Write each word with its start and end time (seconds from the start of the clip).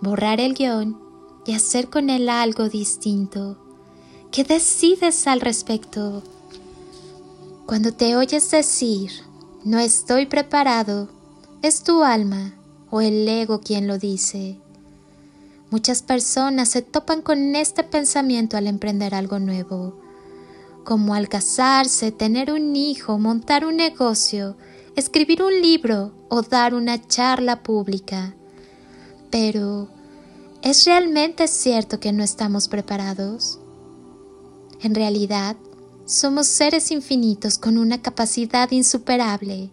borrar 0.00 0.40
el 0.40 0.54
guion 0.54 0.98
y 1.46 1.54
hacer 1.54 1.88
con 1.90 2.10
él 2.10 2.28
algo 2.28 2.68
distinto. 2.68 3.58
¿Qué 4.30 4.44
decides 4.44 5.26
al 5.26 5.40
respecto? 5.40 6.22
Cuando 7.66 7.92
te 7.92 8.16
oyes 8.16 8.50
decir, 8.50 9.10
no 9.64 9.78
estoy 9.78 10.26
preparado, 10.26 11.08
es 11.62 11.82
tu 11.82 12.02
alma 12.02 12.54
o 12.90 13.00
el 13.00 13.28
ego 13.28 13.60
quien 13.60 13.86
lo 13.86 13.98
dice. 13.98 14.58
Muchas 15.70 16.02
personas 16.02 16.68
se 16.68 16.82
topan 16.82 17.22
con 17.22 17.54
este 17.54 17.84
pensamiento 17.84 18.56
al 18.56 18.66
emprender 18.66 19.14
algo 19.14 19.38
nuevo, 19.38 20.00
como 20.84 21.14
al 21.14 21.28
casarse, 21.28 22.10
tener 22.10 22.50
un 22.50 22.74
hijo, 22.74 23.18
montar 23.18 23.64
un 23.64 23.76
negocio, 23.76 24.56
escribir 24.96 25.42
un 25.42 25.60
libro 25.60 26.12
o 26.28 26.42
dar 26.42 26.74
una 26.74 27.06
charla 27.06 27.62
pública. 27.62 28.34
Pero, 29.30 29.88
¿es 30.62 30.84
realmente 30.84 31.48
cierto 31.48 32.00
que 32.00 32.12
no 32.12 32.22
estamos 32.22 32.68
preparados? 32.68 33.58
En 34.80 34.94
realidad, 34.94 35.56
somos 36.04 36.46
seres 36.46 36.90
infinitos 36.90 37.58
con 37.58 37.78
una 37.78 38.02
capacidad 38.02 38.70
insuperable, 38.72 39.70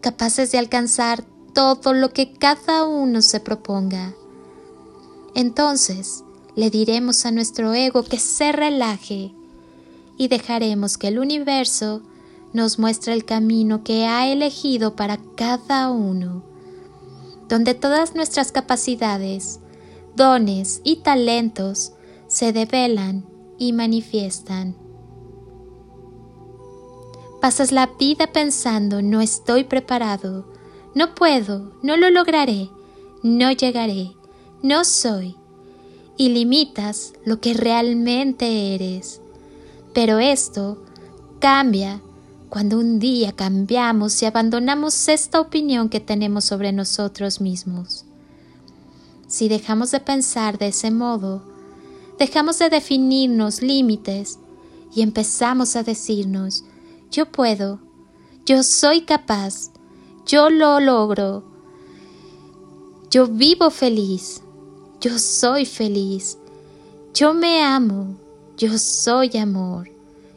capaces 0.00 0.52
de 0.52 0.58
alcanzar 0.58 1.24
todo 1.52 1.92
lo 1.92 2.12
que 2.12 2.32
cada 2.32 2.84
uno 2.84 3.20
se 3.22 3.40
proponga. 3.40 4.14
Entonces, 5.34 6.24
le 6.54 6.70
diremos 6.70 7.26
a 7.26 7.30
nuestro 7.30 7.74
ego 7.74 8.02
que 8.02 8.18
se 8.18 8.52
relaje 8.52 9.34
y 10.16 10.28
dejaremos 10.28 10.96
que 10.96 11.08
el 11.08 11.18
universo 11.18 12.00
nos 12.54 12.78
muestre 12.78 13.12
el 13.12 13.26
camino 13.26 13.84
que 13.84 14.06
ha 14.06 14.32
elegido 14.32 14.96
para 14.96 15.18
cada 15.36 15.90
uno, 15.90 16.42
donde 17.48 17.74
todas 17.74 18.14
nuestras 18.14 18.52
capacidades, 18.52 19.60
dones 20.14 20.80
y 20.84 20.96
talentos 20.96 21.92
se 22.26 22.52
develan 22.52 23.26
y 23.58 23.72
manifiestan. 23.72 24.76
Pasas 27.40 27.70
la 27.70 27.86
vida 27.98 28.26
pensando 28.32 29.02
no 29.02 29.20
estoy 29.20 29.64
preparado, 29.64 30.52
no 30.94 31.14
puedo, 31.14 31.72
no 31.82 31.96
lo 31.96 32.10
lograré, 32.10 32.70
no 33.22 33.52
llegaré, 33.52 34.12
no 34.62 34.84
soy, 34.84 35.36
y 36.16 36.30
limitas 36.30 37.12
lo 37.24 37.40
que 37.40 37.54
realmente 37.54 38.74
eres. 38.74 39.20
Pero 39.92 40.18
esto 40.18 40.82
cambia 41.38 42.00
cuando 42.48 42.78
un 42.78 42.98
día 42.98 43.32
cambiamos 43.32 44.22
y 44.22 44.26
abandonamos 44.26 45.08
esta 45.08 45.40
opinión 45.40 45.88
que 45.88 46.00
tenemos 46.00 46.44
sobre 46.44 46.72
nosotros 46.72 47.40
mismos. 47.40 48.04
Si 49.26 49.48
dejamos 49.48 49.90
de 49.90 50.00
pensar 50.00 50.58
de 50.58 50.68
ese 50.68 50.90
modo, 50.90 51.42
dejamos 52.18 52.58
de 52.58 52.70
definirnos 52.70 53.62
límites 53.62 54.38
y 54.94 55.02
empezamos 55.02 55.76
a 55.76 55.82
decirnos, 55.82 56.64
yo 57.10 57.30
puedo, 57.30 57.80
yo 58.44 58.62
soy 58.62 59.02
capaz, 59.02 59.70
yo 60.24 60.48
lo 60.48 60.78
logro, 60.80 61.44
yo 63.10 63.26
vivo 63.26 63.70
feliz, 63.70 64.42
yo 65.00 65.18
soy 65.18 65.66
feliz, 65.66 66.38
yo 67.12 67.34
me 67.34 67.62
amo, 67.62 68.14
yo 68.56 68.78
soy 68.78 69.36
amor, 69.36 69.90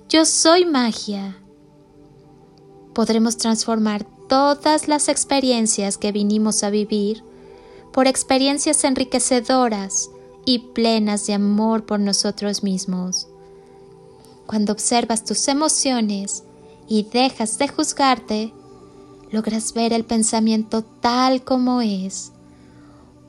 yo 0.10 0.26
soy 0.26 0.66
magia. 0.66 1.38
Podremos 2.94 3.38
transformar 3.38 4.06
todas 4.28 4.88
las 4.88 5.10
experiencias 5.10 5.98
que 5.98 6.12
vinimos 6.12 6.64
a 6.64 6.70
vivir 6.70 7.24
por 7.92 8.08
experiencias 8.08 8.84
enriquecedoras 8.84 10.10
y 10.46 10.60
plenas 10.60 11.28
de 11.28 11.34
amor 11.34 11.86
por 11.86 12.00
nosotros 12.00 12.64
mismos. 12.64 13.28
Cuando 14.46 14.74
observas 14.74 15.24
tus 15.26 15.48
emociones 15.48 16.44
y 16.88 17.04
dejas 17.04 17.58
de 17.58 17.68
juzgarte, 17.68 18.54
logras 19.32 19.74
ver 19.74 19.94
el 19.94 20.06
pensamiento 20.06 20.84
tal 20.84 21.44
como 21.44 21.82
es. 21.82 22.32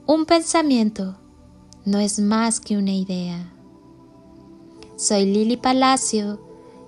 Un 0.06 0.24
pensamiento 0.24 1.16
no 1.84 1.98
es 1.98 2.18
más 2.18 2.60
que 2.60 2.76
una 2.76 2.92
idea. 2.92 3.52
Soy 4.96 5.26
Lili 5.26 5.56
Palacio 5.56 6.40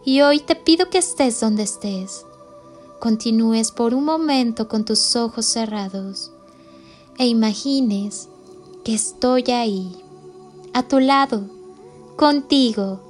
y 0.05 0.23
hoy 0.23 0.41
te 0.41 0.55
pido 0.55 0.91
que 0.91 0.99
estés 0.99 1.41
donde 1.41 1.63
estés. 1.63 2.25
Continúes 3.03 3.73
por 3.73 3.95
un 3.95 4.05
momento 4.05 4.69
con 4.69 4.85
tus 4.85 5.17
ojos 5.17 5.45
cerrados 5.45 6.31
e 7.19 7.27
imagines 7.27 8.29
que 8.85 8.95
estoy 8.95 9.43
ahí, 9.51 9.91
a 10.73 10.85
tu 10.85 11.01
lado, 11.01 11.51
contigo. 12.15 13.01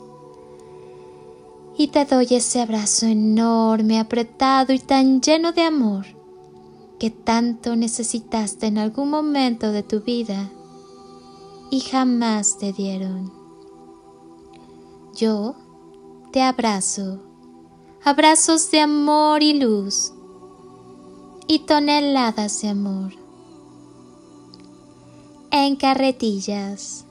Y 1.77 1.89
te 1.89 2.07
doy 2.07 2.27
ese 2.31 2.63
abrazo 2.63 3.05
enorme, 3.05 4.01
apretado 4.01 4.73
y 4.73 4.79
tan 4.79 5.21
lleno 5.21 5.53
de 5.53 5.61
amor 5.61 6.07
que 6.99 7.11
tanto 7.11 7.77
necesitaste 7.77 8.69
en 8.69 8.79
algún 8.79 9.11
momento 9.11 9.73
de 9.73 9.83
tu 9.83 10.01
vida 10.01 10.49
y 11.71 11.81
jamás 11.81 12.57
te 12.57 12.73
dieron. 12.73 13.31
Yo 15.15 15.55
te 16.33 16.41
abrazo, 16.41 17.19
abrazos 18.05 18.69
de 18.73 18.81
amor 18.81 19.45
y 19.45 19.55
luz 19.61 20.13
y 21.47 21.61
toneladas 21.61 22.61
de 22.63 22.69
amor. 22.69 23.13
En 25.53 25.77
carretillas. 25.77 27.05